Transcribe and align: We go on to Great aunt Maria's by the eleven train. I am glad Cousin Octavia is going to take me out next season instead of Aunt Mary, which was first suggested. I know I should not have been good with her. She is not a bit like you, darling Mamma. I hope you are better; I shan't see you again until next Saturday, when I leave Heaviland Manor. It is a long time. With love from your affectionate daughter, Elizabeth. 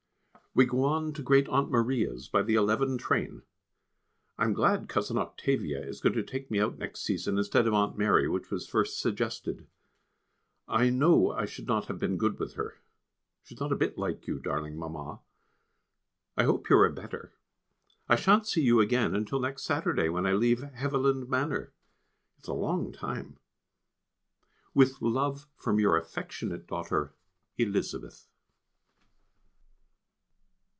We 0.53 0.65
go 0.65 0.83
on 0.83 1.13
to 1.13 1.23
Great 1.23 1.47
aunt 1.47 1.71
Maria's 1.71 2.27
by 2.27 2.41
the 2.43 2.55
eleven 2.55 2.97
train. 2.97 3.43
I 4.37 4.43
am 4.43 4.51
glad 4.51 4.89
Cousin 4.89 5.17
Octavia 5.17 5.81
is 5.81 6.01
going 6.01 6.11
to 6.15 6.23
take 6.23 6.51
me 6.51 6.59
out 6.59 6.77
next 6.77 7.03
season 7.05 7.37
instead 7.37 7.67
of 7.67 7.73
Aunt 7.73 7.97
Mary, 7.97 8.27
which 8.27 8.51
was 8.51 8.67
first 8.67 8.99
suggested. 8.99 9.65
I 10.67 10.89
know 10.89 11.31
I 11.31 11.45
should 11.45 11.67
not 11.67 11.85
have 11.85 11.99
been 11.99 12.17
good 12.17 12.37
with 12.37 12.55
her. 12.55 12.77
She 13.45 13.53
is 13.55 13.61
not 13.61 13.71
a 13.71 13.77
bit 13.77 13.97
like 13.97 14.27
you, 14.27 14.39
darling 14.39 14.75
Mamma. 14.75 15.21
I 16.35 16.43
hope 16.43 16.69
you 16.69 16.77
are 16.79 16.89
better; 16.89 17.31
I 18.09 18.17
shan't 18.17 18.45
see 18.45 18.61
you 18.61 18.81
again 18.81 19.15
until 19.15 19.39
next 19.39 19.63
Saturday, 19.63 20.09
when 20.09 20.25
I 20.25 20.33
leave 20.33 20.59
Heaviland 20.59 21.29
Manor. 21.29 21.71
It 22.37 22.41
is 22.43 22.49
a 22.49 22.53
long 22.53 22.91
time. 22.91 23.39
With 24.73 25.01
love 25.01 25.47
from 25.55 25.79
your 25.79 25.95
affectionate 25.95 26.67
daughter, 26.67 27.13
Elizabeth. 27.57 28.27